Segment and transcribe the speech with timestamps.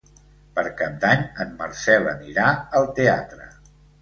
[0.53, 2.47] Per Cap d'Any en Marcel anirà
[2.81, 3.49] al teatre.